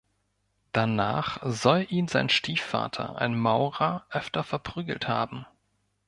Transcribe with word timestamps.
Danach 0.71 1.37
soll 1.45 1.85
ihn 1.87 2.07
sein 2.07 2.27
Stiefvater, 2.29 3.19
ein 3.19 3.37
Maurer, 3.37 4.07
öfter 4.09 4.43
verprügelt 4.43 5.07
haben. 5.07 5.45